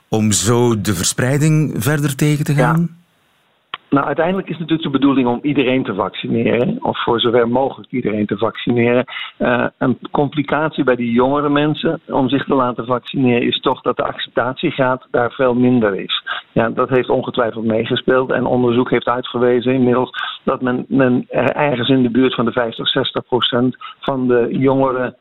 [0.08, 2.80] Om zo de verspreiding verder tegen te gaan?
[2.80, 2.96] Ja.
[3.90, 7.92] Nou, uiteindelijk is het natuurlijk de bedoeling om iedereen te vaccineren, of voor zover mogelijk
[7.92, 9.04] iedereen te vaccineren.
[9.38, 13.96] Uh, een complicatie bij die jongere mensen om zich te laten vaccineren is toch dat
[13.96, 16.22] de acceptatiegraad daar veel minder is.
[16.52, 20.10] Ja, dat heeft ongetwijfeld meegespeeld en onderzoek heeft uitgewezen inmiddels
[20.44, 25.16] dat men, men ergens in de buurt van de 50, 60 procent van de jongeren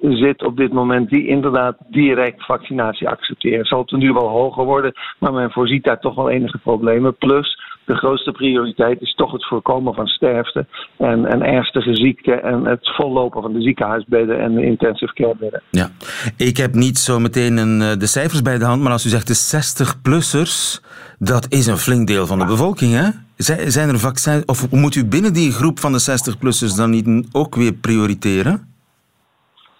[0.00, 3.64] zit op dit moment die inderdaad direct vaccinatie accepteren.
[3.64, 7.16] Zal het nu wel hoger worden, maar men voorziet daar toch wel enige problemen.
[7.16, 7.58] Plus,
[7.90, 10.66] de grootste prioriteit is toch het voorkomen van sterfte
[10.98, 15.62] en, en ernstige ziekte en het vollopen van de ziekenhuisbedden en de intensive care bedden.
[15.70, 15.90] Ja,
[16.36, 19.08] ik heb niet zo meteen een, eh, de cijfers bij de hand, maar als u
[19.08, 20.80] zegt de 60-plussers,
[21.18, 23.08] dat is een flink deel van de bevolking, hè?
[23.70, 27.54] Zijn er vaccins, of moet u binnen die groep van de 60-plussers dan niet ook
[27.54, 28.69] weer prioriteren?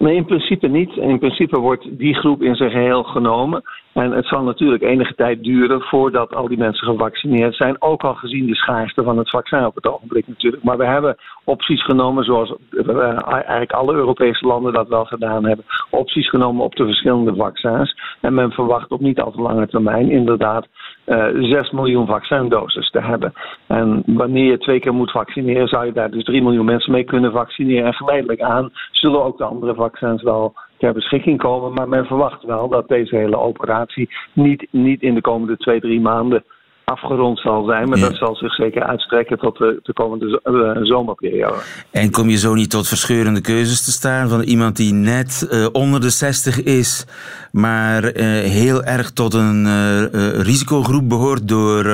[0.01, 0.97] Nee, in principe niet.
[0.97, 3.63] In principe wordt die groep in zijn geheel genomen.
[3.93, 7.83] En het zal natuurlijk enige tijd duren voordat al die mensen gevaccineerd zijn.
[7.83, 10.63] Ook al gezien de schaarste van het vaccin op het ogenblik natuurlijk.
[10.63, 15.65] Maar we hebben opties genomen, zoals uh, eigenlijk alle Europese landen dat wel gedaan hebben.
[15.91, 17.97] Opties genomen op de verschillende vaccins.
[18.21, 20.67] En men verwacht op niet al te lange termijn inderdaad
[21.00, 23.33] eh, 6 miljoen vaccindoses te hebben.
[23.67, 27.05] En wanneer je twee keer moet vaccineren, zou je daar dus 3 miljoen mensen mee
[27.05, 27.87] kunnen vaccineren.
[27.87, 31.73] En geleidelijk aan zullen ook de andere vaccins wel ter beschikking komen.
[31.73, 36.01] Maar men verwacht wel dat deze hele operatie niet, niet in de komende twee, drie
[36.01, 36.45] maanden
[36.91, 37.89] afgerond zal zijn.
[37.89, 38.09] Maar Ja.
[38.09, 41.55] dat zal zich zeker uitstrekken tot de, de komende eh, zomerperiode.
[41.91, 45.67] En kom je zo niet tot verscheurende keuzes te staan van iemand die net eh,
[45.73, 47.07] onder de 60 is,
[47.53, 49.67] maar eh, heel erg tot een
[50.43, 51.85] risicogroep behoort door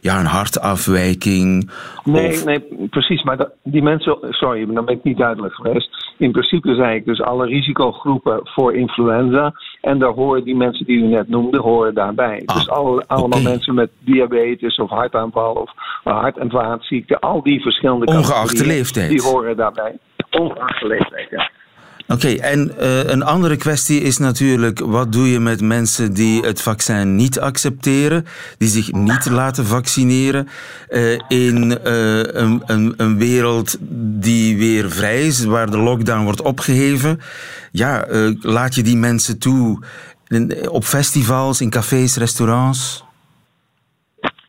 [0.00, 1.70] ja, een hartafwijking?
[2.04, 3.22] Nee, of- nee, precies.
[3.22, 6.05] Maar dat- die mensen, sorry, dan ben ik niet duidelijk geweest.
[6.18, 9.52] In principe zei ik dus alle risicogroepen voor influenza.
[9.80, 12.42] En daar horen die mensen die u net noemde, horen daarbij.
[12.44, 15.70] Ah, dus alle, allemaal mensen met diabetes of hartaanval of
[16.04, 17.18] hart- en vaatziekten.
[17.18, 19.10] Al die verschillende Ongeacht de leeftijd.
[19.10, 19.98] Die horen daarbij.
[20.30, 21.50] Ongeacht de leeftijd, ja.
[22.08, 26.62] Oké, en eh, een andere kwestie is natuurlijk, wat doe je met mensen die het
[26.62, 28.24] vaccin niet accepteren,
[28.58, 30.48] die zich niet laten vaccineren,
[30.88, 33.76] eh, in eh, een, een, een wereld
[34.20, 37.20] die weer vrij is, waar de lockdown wordt opgeheven.
[37.72, 38.06] Ja,
[38.40, 39.82] laat je die mensen toe
[40.70, 43.04] op festivals, in cafés, restaurants?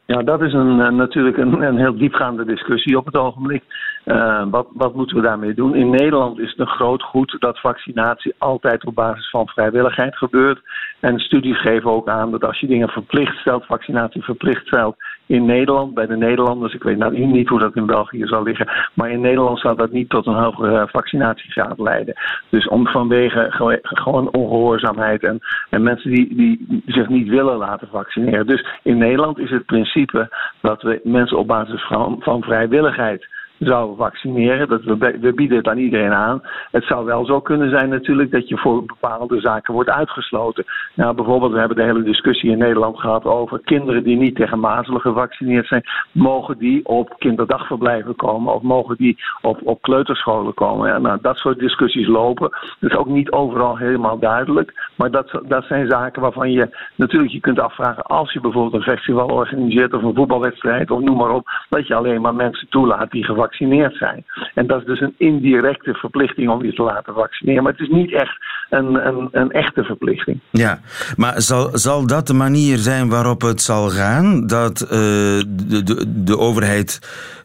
[0.05, 3.63] Ja, dat is een, natuurlijk een, een heel diepgaande discussie op het ogenblik.
[4.07, 5.75] Eh, wat, wat moeten we daarmee doen?
[5.75, 10.61] In Nederland is het een groot goed dat vaccinatie altijd op basis van vrijwilligheid gebeurt.
[10.99, 14.95] En studies geven ook aan dat als je dingen verplicht stelt, vaccinatie verplicht stelt
[15.27, 18.69] in Nederland, bij de Nederlanders, ik weet nou niet hoe dat in België zal liggen,
[18.93, 22.13] maar in Nederland zal dat niet tot een hogere vaccinatiegraad leiden.
[22.49, 23.47] Dus om vanwege
[23.81, 25.39] gewoon ongehoorzaamheid en,
[25.69, 28.47] en mensen die, die zich niet willen laten vaccineren.
[28.47, 30.29] Dus in Nederland is het principe
[30.61, 33.27] dat we mensen op basis van, van vrijwilligheid
[33.59, 34.67] zouden vaccineren.
[34.67, 36.41] Dat we, we bieden het aan iedereen aan.
[36.71, 40.65] Het zou wel zo kunnen zijn natuurlijk dat je voor bepaalde zaken wordt uitgesloten.
[40.93, 44.59] Nou, bijvoorbeeld, we hebben de hele discussie in Nederland gehad over kinderen die niet tegen
[44.59, 45.83] mazelen gevaccineerd zijn.
[46.11, 50.87] Mogen die op kinderdagverblijven komen of mogen die op, op kleuterscholen komen?
[50.87, 52.49] Ja, nou, dat soort discussies lopen.
[52.79, 54.89] Dat is ook niet overal helemaal duidelijk.
[54.95, 58.93] Maar dat, dat zijn zaken waarvan je natuurlijk je kunt afvragen als je bijvoorbeeld een
[58.95, 63.11] festival organiseert of een voetbalwedstrijd of noem maar op, dat je alleen maar mensen toelaat
[63.11, 64.25] die gevaccineerd zijn.
[64.53, 67.63] En dat is dus een indirecte verplichting om je te laten vaccineren.
[67.63, 68.37] Maar het is niet echt
[68.69, 70.39] een, een, een echte verplichting.
[70.51, 70.79] Ja,
[71.15, 74.47] maar zal, zal dat de manier zijn waarop het zal gaan?
[74.47, 76.99] Dat eh, de, de, de overheid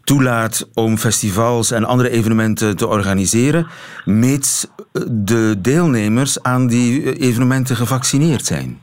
[0.05, 3.67] toelaat om festivals en andere evenementen te organiseren,
[4.05, 4.67] mits
[5.11, 8.79] de deelnemers aan die evenementen gevaccineerd zijn?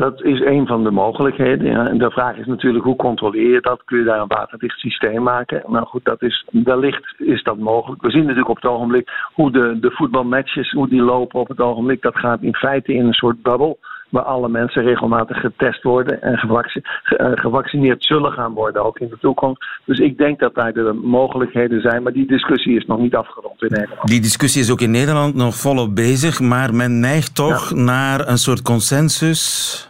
[0.00, 1.70] Dat is een van de mogelijkheden.
[1.70, 1.88] Ja.
[1.88, 3.82] En de vraag is natuurlijk hoe controleer je dat?
[3.84, 5.62] Kun je daar een waterdicht systeem maken?
[5.66, 8.02] Nou goed, dat is, wellicht is dat mogelijk.
[8.02, 11.60] We zien natuurlijk op het ogenblik hoe de, de voetbalmatches hoe die lopen op het
[11.60, 12.02] ogenblik.
[12.02, 13.78] Dat gaat in feite in een soort bubbel.
[14.08, 19.18] Waar alle mensen regelmatig getest worden en eh, gevaccineerd zullen gaan worden, ook in de
[19.20, 19.64] toekomst.
[19.84, 23.62] Dus ik denk dat daar de mogelijkheden zijn, maar die discussie is nog niet afgerond
[23.62, 24.08] in Nederland.
[24.08, 28.38] Die discussie is ook in Nederland nog volop bezig, maar men neigt toch naar een
[28.38, 29.89] soort consensus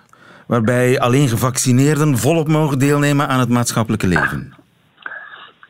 [0.50, 4.52] waarbij alleen gevaccineerden volop mogen deelnemen aan het maatschappelijke leven.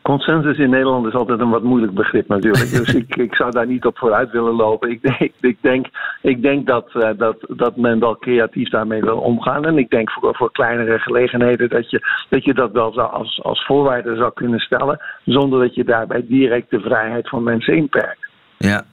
[0.01, 2.69] Consensus in Nederland is altijd een wat moeilijk begrip natuurlijk.
[2.71, 4.89] Dus ik, ik zou daar niet op vooruit willen lopen.
[4.89, 5.85] Ik denk, ik denk,
[6.21, 9.65] ik denk dat, eh, dat, dat men wel creatief daarmee wil omgaan.
[9.65, 13.65] En ik denk voor, voor kleinere gelegenheden dat je dat, je dat wel als, als
[13.65, 15.01] voorwaarde zou kunnen stellen.
[15.25, 18.30] Zonder dat je daarbij direct de vrijheid van mensen inperkt.
[18.61, 18.83] Ja,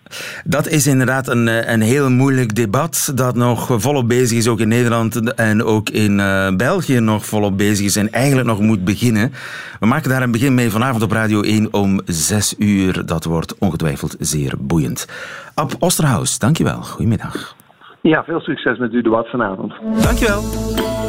[0.44, 4.60] dat is inderdaad een, eh, een heel moeilijk debat dat nog volop bezig is, ook
[4.60, 8.84] in Nederland en ook in eh, België nog volop bezig is en eigenlijk nog moet
[8.84, 9.32] beginnen.
[9.80, 13.06] We maken daar een begin mee vanavond op Radio 1 om 6 uur.
[13.06, 15.08] Dat wordt ongetwijfeld zeer boeiend.
[15.54, 16.82] Ab Osterhaus, dankjewel.
[16.82, 17.56] Goedemiddag.
[18.02, 19.72] Ja, veel succes met uw debat vanavond.
[20.02, 20.42] Dankjewel.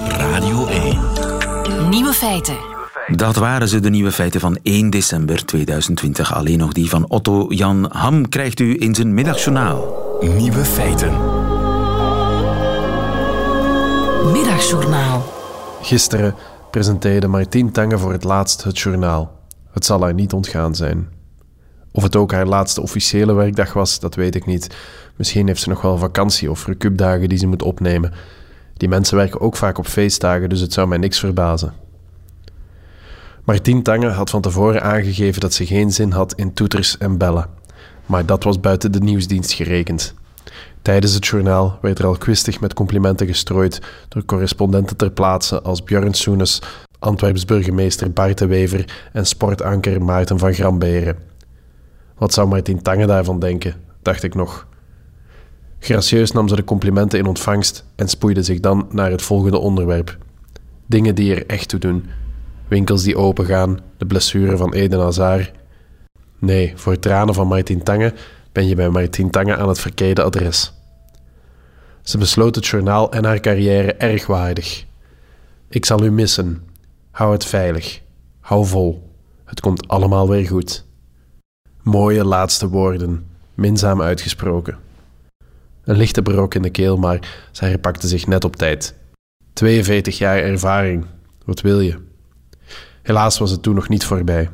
[0.08, 1.90] Radio 1.
[1.90, 2.79] Nieuwe feiten.
[3.16, 6.34] Dat waren ze, de nieuwe feiten van 1 december 2020.
[6.34, 10.08] Alleen nog die van Otto Jan Ham krijgt u in zijn middagjournaal.
[10.38, 11.12] Nieuwe feiten.
[14.32, 15.34] Middagjournaal.
[15.82, 16.36] Gisteren
[16.72, 19.40] presenteerde Martien Tange voor het laatst het journaal.
[19.72, 21.08] Het zal haar niet ontgaan zijn.
[21.92, 24.76] Of het ook haar laatste officiële werkdag was, dat weet ik niet.
[25.16, 28.14] Misschien heeft ze nog wel vakantie of recupdagen die ze moet opnemen.
[28.74, 31.74] Die mensen werken ook vaak op feestdagen, dus het zou mij niks verbazen.
[33.50, 37.50] Martien Tange had van tevoren aangegeven dat ze geen zin had in toeters en bellen.
[38.06, 40.14] Maar dat was buiten de nieuwsdienst gerekend.
[40.82, 45.84] Tijdens het journaal werd er al kwistig met complimenten gestrooid door correspondenten ter plaatse als
[45.84, 46.62] Björn Soenes,
[47.00, 51.18] Antwerps burgemeester Bart de Wever en sportanker Maarten van Gramberen.
[52.18, 54.68] Wat zou Martin Tange daarvan denken, dacht ik nog.
[55.80, 60.18] Gracieus nam ze de complimenten in ontvangst en spoeide zich dan naar het volgende onderwerp.
[60.86, 62.06] Dingen die er echt toe doen.
[62.70, 65.52] Winkels die opengaan, de blessure van Eden Hazard.
[66.40, 68.14] Nee, voor tranen van Martin Tange
[68.52, 70.74] ben je bij Martin Tange aan het verkeerde adres.
[72.02, 74.86] Ze besloot het journaal en haar carrière erg waardig.
[75.70, 76.64] Ik zal u missen.
[77.12, 78.02] Hou het veilig.
[78.40, 79.14] Hou vol.
[79.46, 80.86] Het komt allemaal weer goed.
[81.82, 84.78] Mooie laatste woorden, minzaam uitgesproken.
[85.84, 88.96] Een lichte brok in de keel, maar zij herpakte zich net op tijd.
[89.54, 91.06] 42 jaar ervaring,
[91.46, 92.09] wat wil je?
[93.10, 94.50] Helaas was het toen nog niet voorbij.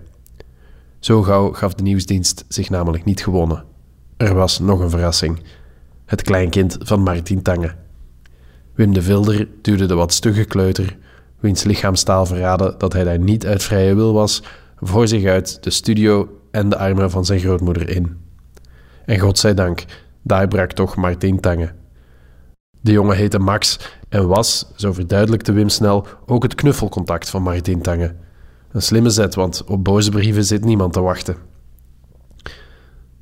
[1.00, 3.63] Zo gauw gaf de nieuwsdienst zich namelijk niet gewonnen.
[4.18, 5.41] Er was nog een verrassing.
[6.06, 7.76] Het kleinkind van Martin Tange.
[8.74, 10.98] Wim de Vilder duwde de wat stugge kleuter,
[11.39, 14.44] wiens lichaamstaal verraadde dat hij daar niet uit vrije wil was,
[14.80, 18.18] voor zich uit de studio en de armen van zijn grootmoeder in.
[19.06, 19.86] En godzijdank,
[20.22, 21.74] daar brak toch Martin Tange.
[22.82, 27.82] De jongen heette Max en was, zo verduidelijkte Wim snel, ook het knuffelcontact van Martin
[27.82, 28.24] Tange.
[28.75, 31.35] Een slimme zet, want op boze brieven zit niemand te wachten.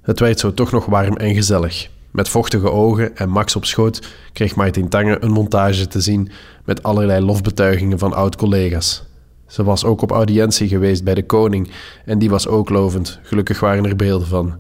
[0.01, 1.89] Het werd zo toch nog warm en gezellig.
[2.11, 6.31] Met vochtige ogen en Max op schoot kreeg Martin Tange een montage te zien
[6.65, 9.03] met allerlei lofbetuigingen van oud-collega's.
[9.47, 11.71] Ze was ook op audiëntie geweest bij de koning
[12.05, 13.19] en die was ook lovend.
[13.23, 14.57] Gelukkig waren er beelden van.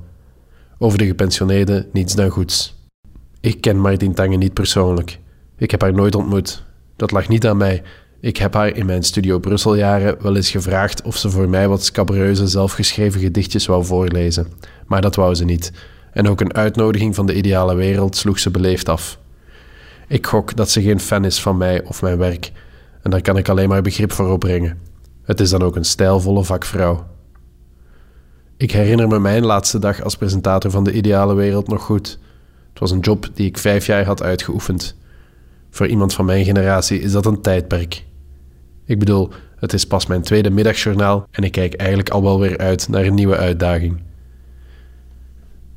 [0.77, 2.75] Over de gepensioneerden niets dan goeds.
[3.39, 5.19] Ik ken Martin Tange niet persoonlijk.
[5.57, 6.63] Ik heb haar nooit ontmoet.
[6.95, 7.83] Dat lag niet aan mij.
[8.23, 11.83] Ik heb haar in mijn Studio Brusseljaren wel eens gevraagd of ze voor mij wat
[11.83, 14.47] scabreuze zelfgeschreven gedichtjes wou voorlezen.
[14.85, 15.71] Maar dat wou ze niet.
[16.11, 19.19] En ook een uitnodiging van de ideale wereld sloeg ze beleefd af.
[20.07, 22.51] Ik gok dat ze geen fan is van mij of mijn werk.
[23.01, 24.79] En daar kan ik alleen maar begrip voor opbrengen.
[25.23, 27.05] Het is dan ook een stijlvolle vakvrouw.
[28.57, 32.19] Ik herinner me mijn laatste dag als presentator van de ideale wereld nog goed.
[32.69, 34.95] Het was een job die ik vijf jaar had uitgeoefend.
[35.69, 38.03] Voor iemand van mijn generatie is dat een tijdperk.
[38.85, 42.57] Ik bedoel, het is pas mijn tweede middagjournaal en ik kijk eigenlijk al wel weer
[42.57, 44.01] uit naar een nieuwe uitdaging.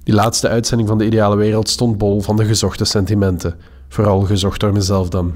[0.03, 3.55] Die laatste uitzending van de ideale wereld stond bol van de gezochte sentimenten,
[3.89, 5.35] vooral gezocht door mezelf dan.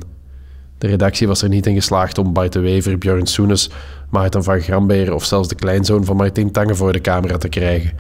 [0.78, 3.70] De redactie was er niet in geslaagd om Bart de Wever, Björn Soenes,
[4.10, 7.92] Maarten van Gramberen of zelfs de kleinzoon van Martin Tange voor de camera te krijgen.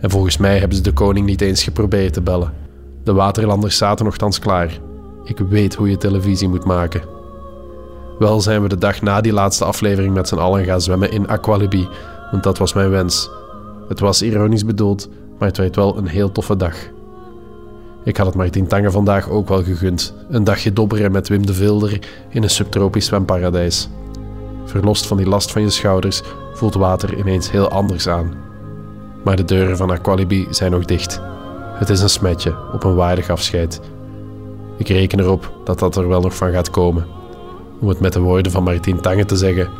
[0.00, 2.52] En volgens mij hebben ze de koning niet eens geprobeerd te bellen.
[3.04, 4.78] De waterlanders zaten nogthans klaar.
[5.24, 7.15] Ik weet hoe je televisie moet maken.
[8.18, 11.28] Wel zijn we de dag na die laatste aflevering met z'n allen gaan zwemmen in
[11.28, 11.88] Aqualibi,
[12.30, 13.30] want dat was mijn wens.
[13.88, 16.74] Het was ironisch bedoeld, maar het werd wel een heel toffe dag.
[18.04, 20.14] Ik had het Martin Tange vandaag ook wel gegund.
[20.30, 21.98] Een dagje dobberen met Wim de Vilder
[22.28, 23.88] in een subtropisch zwemparadijs.
[24.64, 26.22] Verlost van die last van je schouders
[26.54, 28.34] voelt water ineens heel anders aan.
[29.24, 31.20] Maar de deuren van Aqualibi zijn nog dicht.
[31.72, 33.80] Het is een smetje op een waardig afscheid.
[34.78, 37.06] Ik reken erop dat dat er wel nog van gaat komen.
[37.78, 39.70] Om het met de woorden van Martin Tange te zeggen: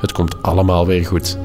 [0.00, 1.38] het komt allemaal weer goed.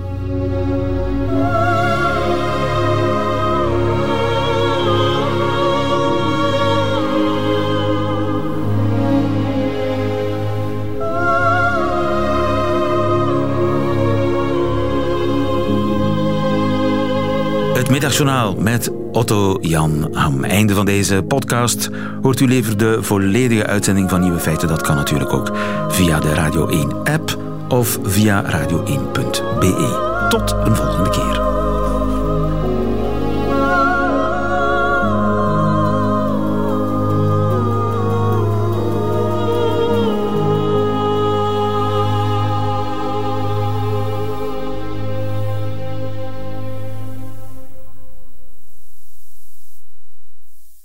[17.91, 20.43] Middagjournaal met Otto Jan Am.
[20.43, 21.89] Einde van deze podcast.
[22.21, 24.67] Hoort u liever de volledige uitzending van Nieuwe Feiten?
[24.67, 25.51] Dat kan natuurlijk ook
[25.89, 27.37] via de Radio 1 app
[27.69, 30.27] of via radio1.be.
[30.29, 31.40] Tot een volgende keer.